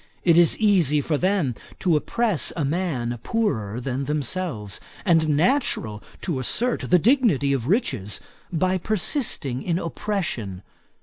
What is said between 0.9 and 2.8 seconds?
for them to oppress a